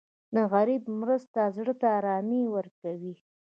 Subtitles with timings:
[0.35, 3.15] د غریب مرسته زړه ته ارامي ورکوي.